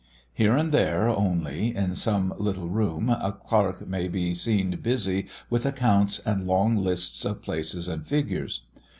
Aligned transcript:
Here 0.33 0.55
and 0.57 0.71
there 0.71 1.07
only 1.07 1.75
in 1.75 1.93
some 1.93 2.33
little 2.39 2.69
room 2.69 3.07
a 3.07 3.31
clerk 3.31 3.87
may 3.87 4.07
be 4.07 4.33
seen 4.33 4.75
busy 4.77 5.27
with 5.47 5.63
accounts 5.63 6.17
and 6.17 6.47
long 6.47 6.75
lists 6.77 7.23
of 7.23 7.43
places 7.43 7.87
and 7.87 8.03
figures. 8.03 8.61